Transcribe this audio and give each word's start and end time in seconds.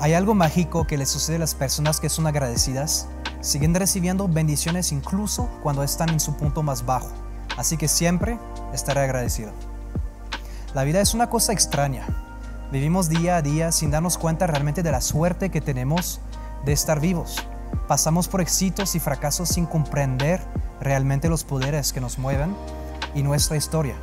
Hay 0.00 0.14
algo 0.14 0.32
mágico 0.32 0.86
que 0.86 0.96
le 0.96 1.06
sucede 1.06 1.36
a 1.36 1.40
las 1.40 1.56
personas 1.56 1.98
que 1.98 2.08
son 2.08 2.28
agradecidas. 2.28 3.08
Siguen 3.40 3.74
recibiendo 3.74 4.28
bendiciones 4.28 4.92
incluso 4.92 5.48
cuando 5.60 5.82
están 5.82 6.10
en 6.10 6.20
su 6.20 6.36
punto 6.36 6.62
más 6.62 6.86
bajo. 6.86 7.10
Así 7.56 7.76
que 7.76 7.88
siempre 7.88 8.38
estaré 8.72 9.00
agradecido. 9.00 9.50
La 10.72 10.84
vida 10.84 11.00
es 11.00 11.14
una 11.14 11.28
cosa 11.28 11.52
extraña. 11.52 12.06
Vivimos 12.70 13.08
día 13.08 13.38
a 13.38 13.42
día 13.42 13.72
sin 13.72 13.90
darnos 13.90 14.18
cuenta 14.18 14.46
realmente 14.46 14.84
de 14.84 14.92
la 14.92 15.00
suerte 15.00 15.50
que 15.50 15.60
tenemos 15.60 16.20
de 16.64 16.72
estar 16.72 17.00
vivos. 17.00 17.44
Pasamos 17.88 18.28
por 18.28 18.40
éxitos 18.40 18.94
y 18.94 19.00
fracasos 19.00 19.48
sin 19.48 19.66
comprender 19.66 20.40
realmente 20.80 21.28
los 21.28 21.42
poderes 21.42 21.92
que 21.92 22.00
nos 22.00 22.18
mueven 22.18 22.54
y 23.16 23.24
nuestra 23.24 23.56
historia. 23.56 23.96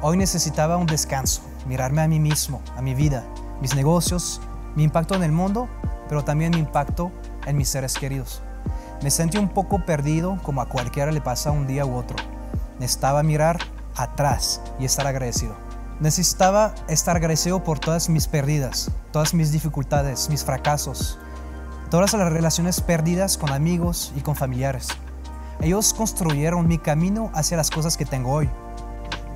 Hoy 0.00 0.16
necesitaba 0.16 0.76
un 0.76 0.86
descanso, 0.86 1.42
mirarme 1.66 2.02
a 2.02 2.08
mí 2.08 2.20
mismo, 2.20 2.62
a 2.76 2.82
mi 2.82 2.94
vida, 2.94 3.24
mis 3.60 3.74
negocios, 3.74 4.40
mi 4.76 4.84
impacto 4.84 5.14
en 5.14 5.22
el 5.22 5.32
mundo, 5.32 5.68
pero 6.08 6.24
también 6.24 6.52
mi 6.52 6.58
impacto 6.58 7.10
en 7.46 7.56
mis 7.56 7.68
seres 7.68 7.94
queridos. 7.94 8.42
Me 9.02 9.10
sentí 9.10 9.38
un 9.38 9.48
poco 9.48 9.84
perdido, 9.84 10.38
como 10.42 10.60
a 10.60 10.68
cualquiera 10.68 11.10
le 11.10 11.20
pasa 11.20 11.50
un 11.50 11.66
día 11.66 11.84
u 11.84 11.96
otro. 11.96 12.16
Necesitaba 12.78 13.22
mirar 13.22 13.58
atrás 13.96 14.60
y 14.78 14.84
estar 14.84 15.06
agradecido. 15.06 15.54
Necesitaba 16.00 16.74
estar 16.88 17.16
agradecido 17.16 17.62
por 17.62 17.78
todas 17.78 18.08
mis 18.08 18.26
pérdidas, 18.26 18.90
todas 19.12 19.34
mis 19.34 19.52
dificultades, 19.52 20.30
mis 20.30 20.44
fracasos, 20.44 21.18
todas 21.90 22.12
las 22.14 22.32
relaciones 22.32 22.80
perdidas 22.80 23.36
con 23.36 23.52
amigos 23.52 24.12
y 24.16 24.20
con 24.20 24.34
familiares. 24.34 24.88
Ellos 25.60 25.94
construyeron 25.94 26.66
mi 26.66 26.78
camino 26.78 27.30
hacia 27.34 27.56
las 27.56 27.70
cosas 27.70 27.96
que 27.96 28.04
tengo 28.04 28.32
hoy. 28.32 28.50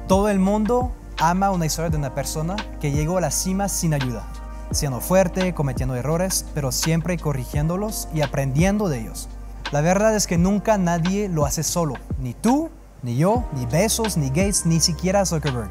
Todo 0.08 0.28
el 0.28 0.38
mundo 0.38 0.92
ama 1.18 1.50
una 1.50 1.66
historia 1.66 1.90
de 1.90 1.96
una 1.96 2.14
persona 2.14 2.56
que 2.80 2.92
llegó 2.92 3.18
a 3.18 3.20
la 3.20 3.30
cima 3.30 3.68
sin 3.68 3.94
ayuda, 3.94 4.26
siendo 4.70 5.00
fuerte, 5.00 5.54
cometiendo 5.54 5.94
errores, 5.94 6.46
pero 6.54 6.72
siempre 6.72 7.18
corrigiéndolos 7.18 8.08
y 8.12 8.22
aprendiendo 8.22 8.88
de 8.88 9.00
ellos. 9.00 9.28
La 9.72 9.80
verdad 9.80 10.14
es 10.14 10.26
que 10.26 10.38
nunca 10.38 10.78
nadie 10.78 11.28
lo 11.28 11.46
hace 11.46 11.62
solo, 11.62 11.94
ni 12.18 12.34
tú, 12.34 12.70
ni 13.02 13.16
yo, 13.16 13.44
ni 13.52 13.66
Besos, 13.66 14.16
ni 14.16 14.28
Gates, 14.28 14.66
ni 14.66 14.80
siquiera 14.80 15.26
Zuckerberg. 15.26 15.70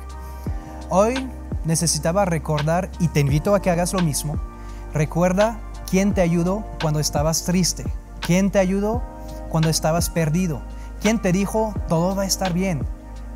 Hoy 0.90 1.30
necesitaba 1.64 2.26
recordar, 2.26 2.90
y 3.00 3.08
te 3.08 3.22
invito 3.22 3.56
a 3.56 3.62
que 3.62 3.70
hagas 3.70 3.94
lo 3.94 4.02
mismo, 4.02 4.36
recuerda 4.94 5.60
quién 5.90 6.14
te 6.14 6.22
ayudó 6.22 6.64
cuando 6.82 7.00
estabas 7.00 7.44
triste, 7.44 7.86
quién 8.22 8.52
te 8.52 8.60
ayudó 8.60 9.02
cuando 9.50 9.70
estabas 9.70 10.10
perdido, 10.10 10.62
quién 11.02 11.22
te 11.22 11.32
dijo 11.32 11.74
todo 11.88 12.16
va 12.16 12.24
a 12.24 12.28
estar 12.28 12.54
bien 12.54 12.86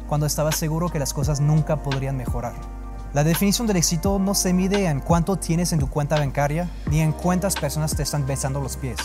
cuando 0.10 0.26
estabas 0.26 0.56
seguro 0.56 0.90
que 0.90 1.00
las 1.00 1.14
cosas 1.14 1.40
nunca 1.40 1.78
podrían 1.78 2.18
mejorar. 2.18 2.79
La 3.12 3.24
definición 3.24 3.66
del 3.66 3.78
éxito 3.78 4.20
no 4.20 4.36
se 4.36 4.54
mide 4.54 4.86
en 4.86 5.00
cuánto 5.00 5.36
tienes 5.36 5.74
en 5.74 5.80
tu 5.80 5.90
cuenta 5.90 6.20
bancaria 6.20 6.70
ni 6.92 7.02
en 7.02 7.12
cuántas 7.12 7.56
personas 7.56 7.96
te 7.96 8.04
están 8.04 8.28
besando 8.28 8.62
los 8.62 8.78
pies. 8.78 9.00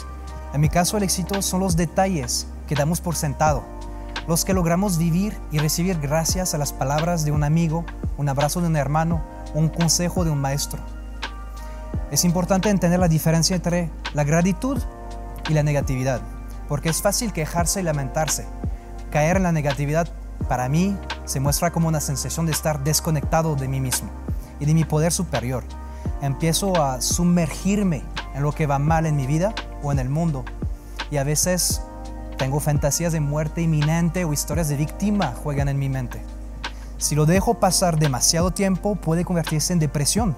En 0.53 0.61
mi 0.61 0.69
caso 0.69 0.99
el 0.99 1.05
éxito 1.05 1.41
son 1.41 1.61
los 1.61 1.75
detalles 1.75 2.47
que 2.69 2.75
damos 2.75 3.01
por 3.01 3.17
sentado, 3.17 3.65
los 4.29 4.45
que 4.45 4.53
logramos 4.53 4.99
vivir 4.99 5.35
y 5.51 5.59
recibir 5.59 5.99
gracias 5.99 6.53
a 6.53 6.59
las 6.59 6.75
palabras 6.75 7.25
de 7.25 7.31
un 7.31 7.45
amigo, 7.45 7.87
un 8.19 8.29
abrazo 8.29 8.61
de 8.61 8.67
un 8.67 8.77
hermano, 8.77 9.25
un 9.55 9.71
consejo 9.71 10.23
de 10.23 10.31
un 10.31 10.41
maestro. 10.41 10.83
Es 12.11 12.27
importante 12.27 12.69
entender 12.69 13.01
la 13.01 13.09
diferencia 13.09 13.57
entre 13.57 13.91
la 14.13 14.25
gratitud 14.25 14.83
y 15.49 15.55
la 15.55 15.63
negatividad, 15.63 16.21
porque 16.69 16.91
es 16.91 17.01
fácil 17.01 17.33
quejarse 17.33 17.81
y 17.81 17.85
lamentarse. 17.85 18.45
Caer 19.11 19.39
en 19.39 19.45
la 19.45 19.53
negatividad, 19.53 20.09
para 20.47 20.69
mí, 20.69 20.95
se 21.25 21.41
muestra 21.41 21.71
como 21.71 21.89
una 21.89 22.01
sensación 22.01 22.47
de 22.47 22.53
estar 22.53 22.83
desconectado 22.85 23.57
de 23.57 23.69
mí 23.69 23.81
mismo 23.81 24.11
y 24.61 24.67
de 24.67 24.75
mi 24.75 24.85
poder 24.85 25.13
superior. 25.13 25.65
Empiezo 26.21 26.83
a 26.83 27.01
sumergirme 27.01 28.03
en 28.35 28.43
lo 28.43 28.53
que 28.53 28.67
va 28.67 28.79
mal 28.79 29.07
en 29.07 29.17
mi 29.17 29.27
vida 29.27 29.55
o 29.83 29.93
en 29.93 29.99
el 29.99 30.09
mundo 30.09 30.45
y 31.11 31.17
a 31.17 31.25
veces 31.25 31.83
tengo 32.39 32.61
fantasías 32.61 33.13
de 33.13 33.21
muerte 33.21 33.63
inminente 33.63 34.25
o 34.25 34.33
historias 34.33 34.69
de 34.69 34.77
víctima 34.77 35.35
juegan 35.43 35.69
en 35.69 35.79
mi 35.79 35.89
mente. 35.89 36.23
Si 36.99 37.15
lo 37.15 37.27
dejo 37.27 37.55
pasar 37.55 37.99
demasiado 37.99 38.51
tiempo 38.51 38.97
puede 38.97 39.25
convertirse 39.25 39.73
en 39.73 39.79
depresión. 39.79 40.37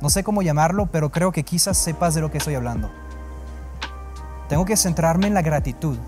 No 0.00 0.08
sé 0.08 0.24
cómo 0.24 0.42
llamarlo, 0.42 0.86
pero 0.86 1.10
creo 1.10 1.32
que 1.32 1.42
quizás 1.42 1.76
sepas 1.76 2.14
de 2.14 2.20
lo 2.20 2.30
que 2.30 2.38
estoy 2.38 2.54
hablando. 2.54 2.90
Tengo 4.48 4.64
que 4.64 4.76
centrarme 4.76 5.26
en 5.26 5.34
la 5.34 5.42
gratitud. 5.42 5.98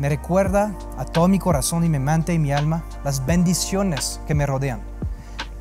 Me 0.00 0.08
recuerda 0.08 0.74
a 0.96 1.04
todo 1.04 1.28
mi 1.28 1.38
corazón 1.38 1.84
y 1.84 1.90
mi 1.90 1.98
mente 1.98 2.32
y 2.32 2.38
mi 2.38 2.52
alma 2.52 2.82
las 3.04 3.26
bendiciones 3.26 4.18
que 4.26 4.34
me 4.34 4.46
rodean. 4.46 4.80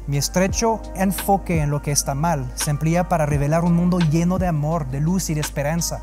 Mi 0.07 0.15
estrecho 0.15 0.81
enfoque 0.95 1.59
en 1.59 1.69
lo 1.71 1.81
que 1.81 1.91
está 1.91 2.15
mal 2.15 2.49
se 2.55 2.69
emplea 2.69 3.09
para 3.09 3.25
revelar 3.25 3.65
un 3.65 3.75
mundo 3.75 3.99
lleno 3.99 4.39
de 4.39 4.47
amor, 4.47 4.87
de 4.87 5.01
luz 5.01 5.29
y 5.29 5.33
de 5.33 5.41
esperanza. 5.41 5.99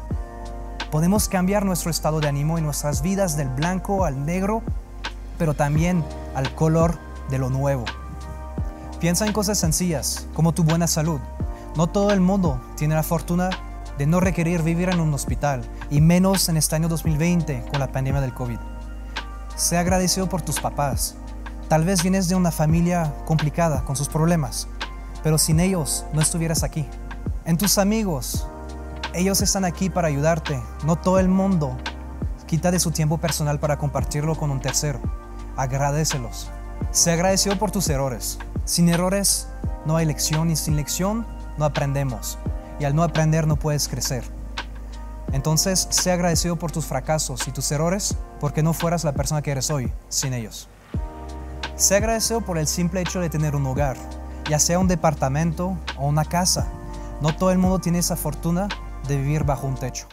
Podemos 0.90 1.30
cambiar 1.30 1.64
nuestro 1.64 1.90
estado 1.90 2.20
de 2.20 2.28
ánimo 2.28 2.58
y 2.58 2.60
nuestras 2.60 3.00
vidas 3.00 3.38
del 3.38 3.48
blanco 3.48 4.04
al 4.04 4.26
negro, 4.26 4.62
pero 5.38 5.54
también 5.54 6.04
al 6.34 6.54
color 6.54 6.98
de 7.30 7.38
lo 7.38 7.48
nuevo. 7.48 7.86
Piensa 9.00 9.24
en 9.24 9.32
cosas 9.32 9.56
sencillas, 9.56 10.28
como 10.34 10.52
tu 10.52 10.62
buena 10.62 10.86
salud. 10.86 11.20
No 11.74 11.86
todo 11.86 12.10
el 12.10 12.20
mundo 12.20 12.60
tiene 12.76 12.96
la 12.96 13.02
fortuna 13.02 13.48
de 13.98 14.06
no 14.06 14.20
requerir 14.20 14.62
vivir 14.62 14.88
en 14.88 15.00
un 15.00 15.14
hospital, 15.14 15.62
y 15.90 16.00
menos 16.00 16.48
en 16.48 16.56
este 16.56 16.76
año 16.76 16.88
2020 16.88 17.64
con 17.70 17.80
la 17.80 17.92
pandemia 17.92 18.20
del 18.20 18.34
COVID. 18.34 18.58
Sé 19.56 19.78
agradecido 19.78 20.28
por 20.28 20.42
tus 20.42 20.60
papás. 20.60 21.16
Tal 21.68 21.84
vez 21.84 22.02
vienes 22.02 22.28
de 22.28 22.34
una 22.34 22.52
familia 22.52 23.14
complicada 23.24 23.84
con 23.84 23.96
sus 23.96 24.08
problemas, 24.08 24.68
pero 25.22 25.38
sin 25.38 25.60
ellos 25.60 26.04
no 26.12 26.20
estuvieras 26.20 26.62
aquí. 26.62 26.86
En 27.44 27.56
tus 27.56 27.78
amigos, 27.78 28.46
ellos 29.14 29.40
están 29.40 29.64
aquí 29.64 29.88
para 29.88 30.08
ayudarte. 30.08 30.60
No 30.84 30.96
todo 30.96 31.18
el 31.18 31.28
mundo 31.28 31.76
quita 32.46 32.70
de 32.70 32.78
su 32.78 32.90
tiempo 32.90 33.18
personal 33.18 33.58
para 33.58 33.78
compartirlo 33.78 34.36
con 34.36 34.50
un 34.50 34.60
tercero. 34.60 35.00
Agradecelos. 35.56 36.50
Sé 36.90 37.12
agradecido 37.12 37.58
por 37.58 37.70
tus 37.70 37.88
errores. 37.88 38.38
Sin 38.64 38.88
errores 38.88 39.48
no 39.84 39.96
hay 39.96 40.06
lección 40.06 40.50
y 40.50 40.56
sin 40.56 40.76
lección 40.76 41.26
no 41.56 41.64
aprendemos. 41.64 42.38
Y 42.78 42.84
al 42.84 42.94
no 42.94 43.02
aprender 43.02 43.46
no 43.46 43.56
puedes 43.56 43.88
crecer. 43.88 44.24
Entonces, 45.32 45.88
sé 45.90 46.12
agradecido 46.12 46.56
por 46.56 46.72
tus 46.72 46.86
fracasos 46.86 47.46
y 47.48 47.52
tus 47.52 47.70
errores 47.72 48.16
porque 48.40 48.62
no 48.62 48.72
fueras 48.72 49.04
la 49.04 49.12
persona 49.12 49.42
que 49.42 49.50
eres 49.50 49.70
hoy 49.70 49.92
sin 50.08 50.34
ellos. 50.34 50.68
Sé 51.74 51.96
agradecido 51.96 52.40
por 52.40 52.58
el 52.58 52.66
simple 52.66 53.00
hecho 53.00 53.20
de 53.20 53.28
tener 53.28 53.54
un 53.54 53.66
hogar, 53.66 53.96
ya 54.48 54.58
sea 54.58 54.78
un 54.78 54.88
departamento 54.88 55.76
o 55.98 56.06
una 56.06 56.24
casa. 56.24 56.66
No 57.20 57.34
todo 57.36 57.50
el 57.50 57.58
mundo 57.58 57.80
tiene 57.80 57.98
esa 57.98 58.16
fortuna 58.16 58.68
de 59.08 59.16
vivir 59.16 59.44
bajo 59.44 59.66
un 59.66 59.74
techo. 59.74 60.06